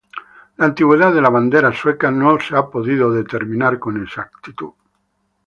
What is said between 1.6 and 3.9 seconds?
sueca no ha podido ser determinada